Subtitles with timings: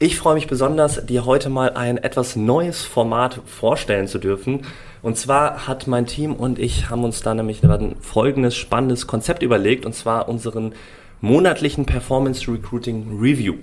[0.00, 4.60] Ich freue mich besonders, dir heute mal ein etwas neues Format vorstellen zu dürfen.
[5.02, 9.42] Und zwar hat mein Team und ich haben uns da nämlich ein folgendes spannendes Konzept
[9.42, 10.72] überlegt, und zwar unseren
[11.20, 13.56] monatlichen Performance Recruiting Review.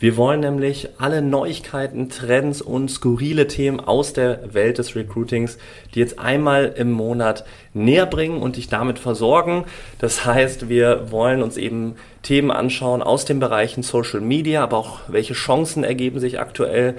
[0.00, 5.58] Wir wollen nämlich alle Neuigkeiten, Trends und skurrile Themen aus der Welt des Recruitings,
[5.94, 9.66] die jetzt einmal im Monat näher bringen und dich damit versorgen.
[9.98, 15.00] Das heißt, wir wollen uns eben Themen anschauen aus den Bereichen Social Media, aber auch
[15.08, 16.94] welche Chancen ergeben sich aktuell.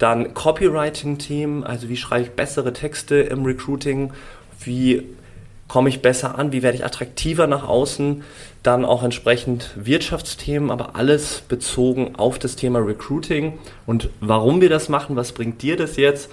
[0.00, 4.10] Dann Copywriting-Themen, also wie schreibe ich bessere Texte im Recruiting,
[4.64, 5.06] wie
[5.72, 8.24] komme ich besser an, wie werde ich attraktiver nach außen,
[8.62, 13.54] dann auch entsprechend Wirtschaftsthemen, aber alles bezogen auf das Thema Recruiting
[13.86, 16.28] und warum wir das machen, was bringt dir das jetzt?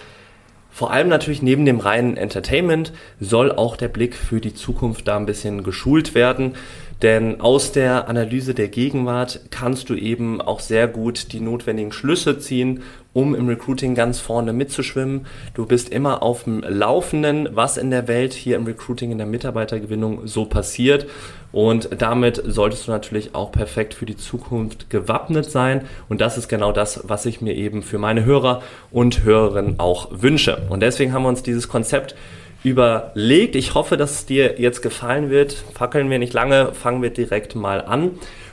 [0.69, 5.15] Vor allem natürlich neben dem reinen Entertainment soll auch der Blick für die Zukunft da
[5.15, 6.55] ein bisschen geschult werden.
[7.01, 12.39] Denn aus der Analyse der Gegenwart kannst du eben auch sehr gut die notwendigen Schlüsse
[12.39, 15.25] ziehen, um im Recruiting ganz vorne mitzuschwimmen.
[15.53, 19.27] Du bist immer auf dem Laufenden, was in der Welt hier im Recruiting, in der
[19.27, 21.07] Mitarbeitergewinnung so passiert.
[21.52, 25.85] Und damit solltest du natürlich auch perfekt für die Zukunft gewappnet sein.
[26.07, 30.09] Und das ist genau das, was ich mir eben für meine Hörer und Hörerinnen auch
[30.11, 30.61] wünsche.
[30.69, 32.15] Und deswegen haben wir uns dieses Konzept
[32.63, 33.55] überlegt.
[33.55, 35.53] Ich hoffe, dass es dir jetzt gefallen wird.
[35.53, 38.11] Fackeln wir nicht lange, fangen wir direkt mal an.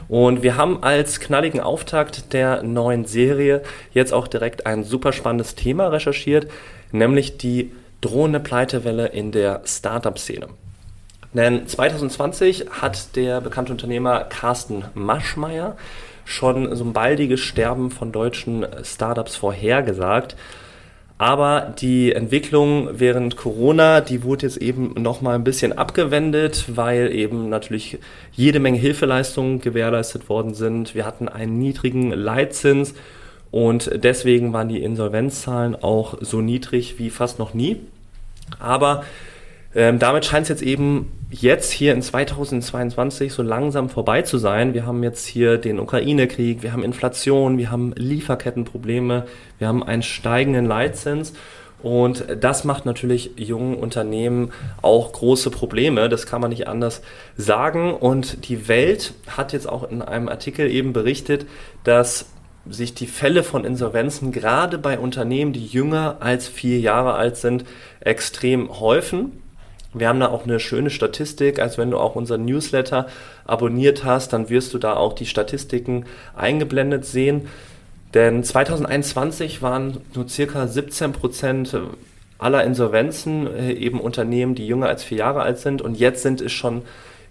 [0.08, 3.62] Und wir haben als knalligen Auftakt der neuen Serie
[3.92, 6.50] jetzt auch direkt ein super spannendes Thema recherchiert,
[6.92, 10.48] nämlich die drohende Pleitewelle in der Startup-Szene.
[11.32, 15.76] Denn 2020 hat der bekannte Unternehmer Carsten Maschmeyer
[16.24, 20.36] schon so ein baldiges Sterben von deutschen Startups vorhergesagt.
[21.18, 27.10] Aber die Entwicklung während Corona, die wurde jetzt eben noch mal ein bisschen abgewendet, weil
[27.10, 27.98] eben natürlich
[28.32, 30.94] jede Menge Hilfeleistungen gewährleistet worden sind.
[30.94, 32.94] Wir hatten einen niedrigen Leitzins
[33.50, 37.80] und deswegen waren die Insolvenzzahlen auch so niedrig wie fast noch nie.
[38.58, 39.02] Aber
[39.76, 44.72] ähm, damit scheint es jetzt eben jetzt hier in 2022 so langsam vorbei zu sein.
[44.72, 49.26] Wir haben jetzt hier den Ukraine-Krieg, wir haben Inflation, wir haben Lieferkettenprobleme,
[49.58, 51.34] wir haben einen steigenden Leitzins.
[51.82, 54.50] Und das macht natürlich jungen Unternehmen
[54.80, 56.08] auch große Probleme.
[56.08, 57.02] Das kann man nicht anders
[57.36, 57.92] sagen.
[57.92, 61.46] Und die Welt hat jetzt auch in einem Artikel eben berichtet,
[61.84, 62.30] dass
[62.68, 67.64] sich die Fälle von Insolvenzen gerade bei Unternehmen, die jünger als vier Jahre alt sind,
[68.00, 69.42] extrem häufen.
[69.98, 73.06] Wir haben da auch eine schöne Statistik, als wenn du auch unseren Newsletter
[73.46, 76.04] abonniert hast, dann wirst du da auch die Statistiken
[76.36, 77.48] eingeblendet sehen.
[78.12, 81.76] Denn 2021 waren nur circa 17 Prozent
[82.38, 85.80] aller Insolvenzen äh, eben Unternehmen, die jünger als vier Jahre alt sind.
[85.80, 86.82] Und jetzt sind es schon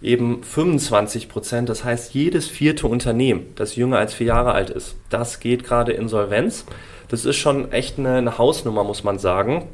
[0.02, 1.70] eben 25 Prozent.
[1.70, 5.92] Das heißt, jedes vierte Unternehmen, das jünger als vier Jahre alt ist, das geht gerade
[5.92, 6.66] Insolvenz.
[7.10, 9.68] Das ist schon echt eine, eine Hausnummer, muss man sagen.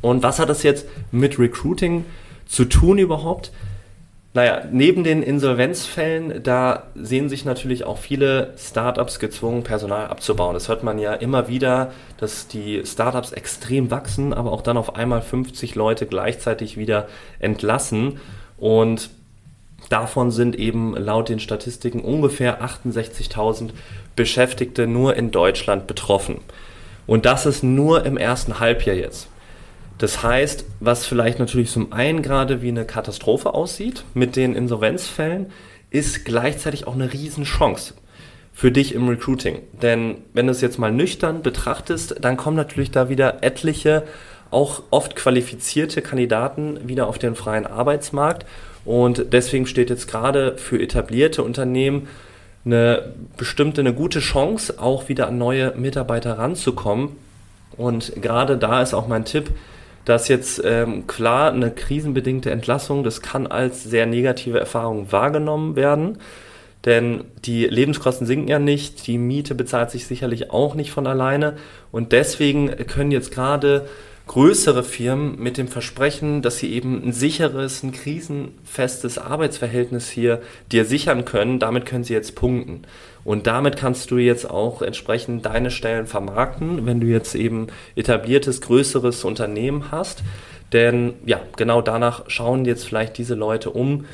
[0.00, 2.04] Und was hat das jetzt mit Recruiting
[2.52, 3.50] zu tun überhaupt?
[4.34, 10.54] Naja, neben den Insolvenzfällen, da sehen sich natürlich auch viele Startups gezwungen, Personal abzubauen.
[10.54, 14.96] Das hört man ja immer wieder, dass die Startups extrem wachsen, aber auch dann auf
[14.96, 17.08] einmal 50 Leute gleichzeitig wieder
[17.40, 18.20] entlassen.
[18.56, 19.10] Und
[19.90, 23.70] davon sind eben laut den Statistiken ungefähr 68.000
[24.16, 26.40] Beschäftigte nur in Deutschland betroffen.
[27.06, 29.28] Und das ist nur im ersten Halbjahr jetzt.
[29.98, 35.46] Das heißt, was vielleicht natürlich zum einen gerade wie eine Katastrophe aussieht mit den Insolvenzfällen,
[35.90, 37.94] ist gleichzeitig auch eine Riesenchance
[38.52, 39.60] für dich im Recruiting.
[39.80, 44.04] Denn wenn du es jetzt mal nüchtern betrachtest, dann kommen natürlich da wieder etliche,
[44.50, 48.46] auch oft qualifizierte Kandidaten wieder auf den freien Arbeitsmarkt.
[48.84, 52.08] Und deswegen steht jetzt gerade für etablierte Unternehmen
[52.64, 57.16] eine bestimmte, eine gute Chance, auch wieder an neue Mitarbeiter ranzukommen.
[57.76, 59.50] Und gerade da ist auch mein Tipp,
[60.04, 66.18] dass jetzt ähm, klar eine krisenbedingte Entlassung, das kann als sehr negative Erfahrung wahrgenommen werden.
[66.84, 71.56] Denn die Lebenskosten sinken ja nicht, die Miete bezahlt sich sicherlich auch nicht von alleine.
[71.92, 73.86] Und deswegen können jetzt gerade
[74.26, 80.40] größere Firmen mit dem Versprechen, dass sie eben ein sicheres, ein krisenfestes Arbeitsverhältnis hier
[80.70, 82.82] dir sichern können, damit können sie jetzt punkten.
[83.24, 88.60] Und damit kannst du jetzt auch entsprechend deine Stellen vermarkten, wenn du jetzt eben etabliertes,
[88.60, 90.22] größeres Unternehmen hast.
[90.72, 94.06] Denn ja, genau danach schauen jetzt vielleicht diese Leute um,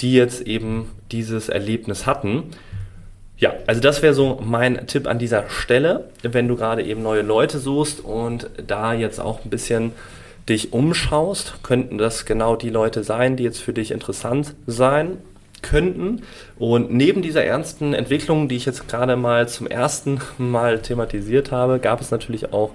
[0.00, 2.44] die jetzt eben dieses Erlebnis hatten.
[3.42, 7.22] Ja, also das wäre so mein Tipp an dieser Stelle, wenn du gerade eben neue
[7.22, 9.90] Leute suchst und da jetzt auch ein bisschen
[10.48, 15.18] dich umschaust, könnten das genau die Leute sein, die jetzt für dich interessant sein
[15.60, 16.22] könnten.
[16.56, 21.80] Und neben dieser ernsten Entwicklung, die ich jetzt gerade mal zum ersten Mal thematisiert habe,
[21.80, 22.70] gab es natürlich auch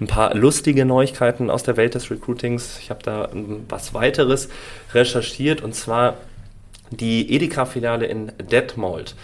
[0.00, 2.78] ein paar lustige Neuigkeiten aus der Welt des Recruitings.
[2.80, 3.28] Ich habe da
[3.68, 4.48] was weiteres
[4.94, 6.14] recherchiert und zwar
[6.90, 9.14] die Edeka-Filiale in Detmold.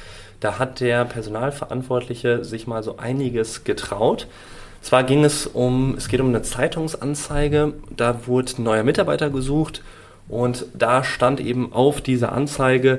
[0.43, 4.27] Da hat der Personalverantwortliche sich mal so einiges getraut.
[4.81, 9.85] Zwar ging es um, es geht um eine Zeitungsanzeige, da wurde ein neuer Mitarbeiter gesucht
[10.27, 12.99] und da stand eben auf dieser Anzeige,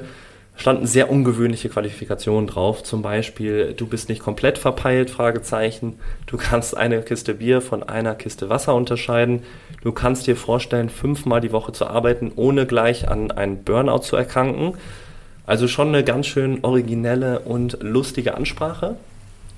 [0.56, 2.82] standen sehr ungewöhnliche Qualifikationen drauf.
[2.82, 6.00] Zum Beispiel, du bist nicht komplett verpeilt, Fragezeichen.
[6.28, 9.44] Du kannst eine Kiste Bier von einer Kiste Wasser unterscheiden.
[9.82, 14.16] Du kannst dir vorstellen, fünfmal die Woche zu arbeiten, ohne gleich an einen Burnout zu
[14.16, 14.78] erkranken.
[15.46, 18.96] Also schon eine ganz schön originelle und lustige Ansprache.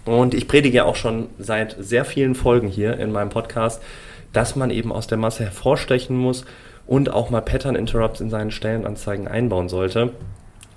[0.05, 3.81] Und ich predige ja auch schon seit sehr vielen Folgen hier in meinem Podcast,
[4.33, 6.45] dass man eben aus der Masse hervorstechen muss
[6.87, 10.11] und auch mal Pattern Interrupts in seinen Stellenanzeigen einbauen sollte.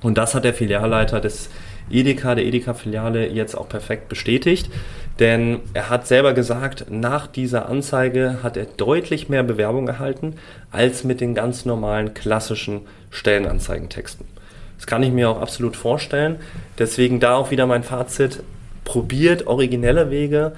[0.03, 1.51] Und das hat der Filialleiter des
[1.91, 4.71] Edeka, der Edeka-Filiale, jetzt auch perfekt bestätigt.
[5.19, 10.35] Denn er hat selber gesagt, nach dieser Anzeige hat er deutlich mehr Bewerbung erhalten
[10.71, 14.38] als mit den ganz normalen klassischen Stellenanzeigentexten.
[14.79, 16.37] Das kann ich mir auch absolut vorstellen.
[16.79, 18.43] Deswegen da auch wieder mein Fazit.
[18.85, 20.55] Probiert originelle Wege.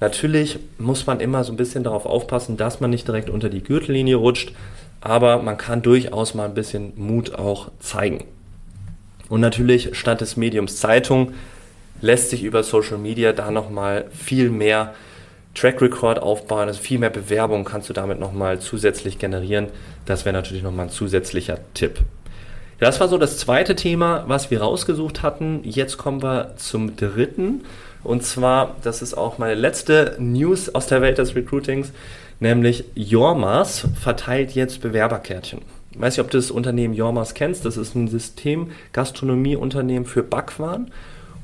[0.00, 3.62] Natürlich muss man immer so ein bisschen darauf aufpassen, dass man nicht direkt unter die
[3.62, 4.52] Gürtellinie rutscht,
[5.00, 8.24] aber man kann durchaus mal ein bisschen Mut auch zeigen.
[9.28, 11.32] Und natürlich statt des Mediums Zeitung
[12.00, 14.94] lässt sich über Social Media da nochmal viel mehr
[15.54, 19.68] Track Record aufbauen, also viel mehr Bewerbung kannst du damit nochmal zusätzlich generieren.
[20.04, 22.00] Das wäre natürlich nochmal ein zusätzlicher Tipp.
[22.78, 25.60] Das war so das zweite Thema, was wir rausgesucht hatten.
[25.64, 27.62] Jetzt kommen wir zum dritten.
[28.02, 31.90] Und zwar, das ist auch meine letzte News aus der Welt des Recruitings,
[32.38, 35.62] nämlich Jormas verteilt jetzt Bewerberkärtchen.
[35.90, 37.64] Ich weiß nicht, ob du das Unternehmen Jormas kennst.
[37.64, 40.90] Das ist ein System-Gastronomieunternehmen für Backwaren.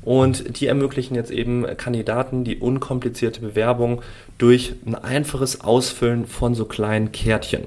[0.03, 4.03] Und die ermöglichen jetzt eben Kandidaten die unkomplizierte Bewerbung
[4.37, 7.63] durch ein einfaches Ausfüllen von so kleinen Kärtchen.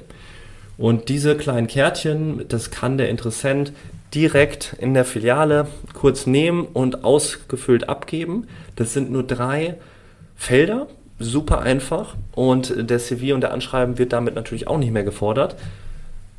[0.78, 3.73] Und diese kleinen Kärtchen, das kann der Interessent
[4.14, 8.46] direkt in der Filiale kurz nehmen und ausgefüllt abgeben.
[8.76, 9.75] Das sind nur drei
[10.37, 10.87] Felder,
[11.19, 15.56] super einfach und der CV und der Anschreiben wird damit natürlich auch nicht mehr gefordert.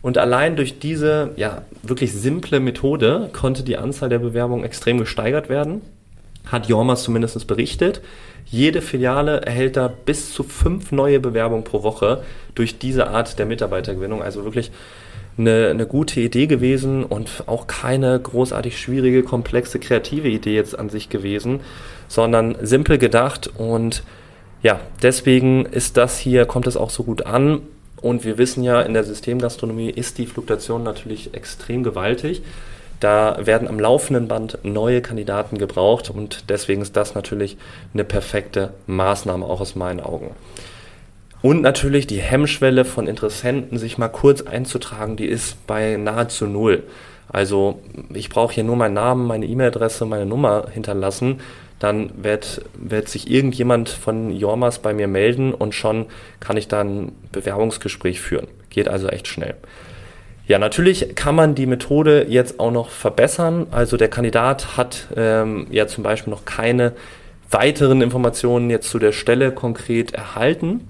[0.02, 5.50] Und allein durch diese ja, wirklich simple Methode konnte die Anzahl der Bewerbungen extrem gesteigert
[5.50, 5.82] werden,
[6.46, 8.02] hat Jormas zumindest berichtet.
[8.50, 12.24] Jede Filiale erhält da bis zu fünf neue Bewerbungen pro Woche
[12.56, 14.22] durch diese Art der Mitarbeitergewinnung.
[14.22, 14.72] Also wirklich
[15.38, 20.90] eine, eine gute Idee gewesen und auch keine großartig schwierige, komplexe, kreative Idee jetzt an
[20.90, 21.60] sich gewesen,
[22.08, 24.04] sondern simpel gedacht und
[24.64, 27.62] ja, deswegen ist das hier, kommt es auch so gut an.
[28.02, 32.42] Und wir wissen ja, in der Systemgastronomie ist die Fluktuation natürlich extrem gewaltig.
[33.00, 37.58] Da werden am laufenden Band neue Kandidaten gebraucht und deswegen ist das natürlich
[37.94, 40.32] eine perfekte Maßnahme, auch aus meinen Augen.
[41.42, 46.84] Und natürlich die Hemmschwelle von Interessenten, sich mal kurz einzutragen, die ist bei nahezu null.
[47.30, 47.80] Also
[48.14, 51.42] ich brauche hier nur meinen Namen, meine E-Mail-Adresse, meine Nummer hinterlassen.
[51.80, 56.08] Dann wird, wird sich irgendjemand von Jormas bei mir melden und schon
[56.40, 58.48] kann ich dann ein Bewerbungsgespräch führen.
[58.72, 59.56] Geht also echt schnell.
[60.48, 63.68] Ja, natürlich kann man die Methode jetzt auch noch verbessern.
[63.72, 66.94] Also der Kandidat hat ähm, ja zum Beispiel noch keine
[67.52, 70.88] weiteren Informationen jetzt zu der Stelle konkret erhalten.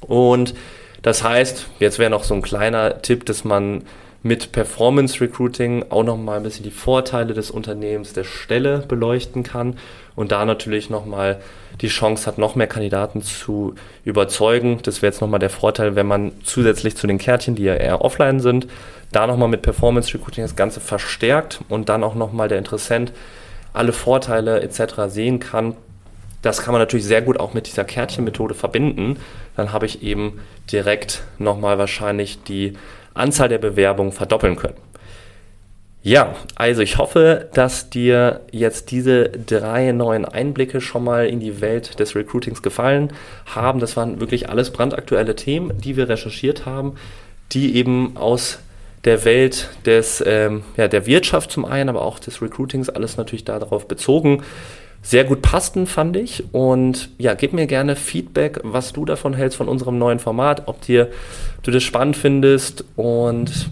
[0.00, 0.54] Und
[1.02, 3.82] das heißt, jetzt wäre noch so ein kleiner Tipp, dass man
[4.24, 9.42] mit Performance Recruiting auch noch mal ein bisschen die Vorteile des Unternehmens, der Stelle beleuchten
[9.42, 9.76] kann
[10.16, 11.40] und da natürlich noch mal
[11.82, 14.80] die Chance hat, noch mehr Kandidaten zu überzeugen.
[14.82, 18.00] Das wäre jetzt nochmal der Vorteil, wenn man zusätzlich zu den Kärtchen, die ja eher
[18.00, 18.66] offline sind,
[19.12, 23.12] da nochmal mit Performance Recruiting das Ganze verstärkt und dann auch nochmal der Interessent
[23.74, 25.02] alle Vorteile etc.
[25.08, 25.76] sehen kann.
[26.40, 29.18] Das kann man natürlich sehr gut auch mit dieser Kärtchenmethode verbinden.
[29.54, 30.40] Dann habe ich eben
[30.72, 32.74] direkt nochmal wahrscheinlich die
[33.14, 34.76] Anzahl der Bewerbungen verdoppeln können.
[36.02, 41.62] Ja, also ich hoffe, dass dir jetzt diese drei neuen Einblicke schon mal in die
[41.62, 43.10] Welt des Recruitings gefallen
[43.46, 43.80] haben.
[43.80, 46.96] Das waren wirklich alles brandaktuelle Themen, die wir recherchiert haben,
[47.52, 48.58] die eben aus
[49.04, 53.44] der Welt des, ähm, ja, der Wirtschaft zum einen, aber auch des Recruitings, alles natürlich
[53.44, 54.42] darauf bezogen.
[55.04, 56.42] Sehr gut passten, fand ich.
[56.52, 60.80] Und ja, gib mir gerne Feedback, was du davon hältst von unserem neuen Format, ob
[60.80, 61.10] dir
[61.62, 63.70] du das spannend findest und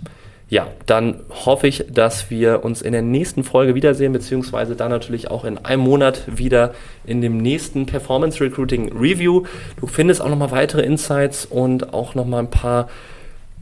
[0.52, 5.30] ja, dann hoffe ich, dass wir uns in der nächsten Folge wiedersehen, beziehungsweise dann natürlich
[5.30, 6.74] auch in einem Monat wieder
[7.06, 9.44] in dem nächsten Performance Recruiting Review.
[9.80, 12.90] Du findest auch nochmal weitere Insights und auch nochmal ein paar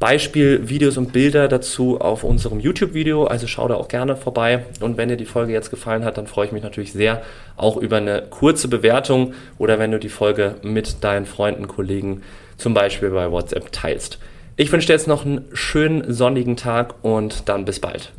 [0.00, 3.24] Beispielvideos und Bilder dazu auf unserem YouTube-Video.
[3.24, 4.64] Also schau da auch gerne vorbei.
[4.80, 7.22] Und wenn dir die Folge jetzt gefallen hat, dann freue ich mich natürlich sehr
[7.56, 12.22] auch über eine kurze Bewertung oder wenn du die Folge mit deinen Freunden, Kollegen
[12.56, 14.18] zum Beispiel bei WhatsApp teilst.
[14.56, 18.12] Ich wünsche dir jetzt noch einen schönen sonnigen Tag und dann bis bald.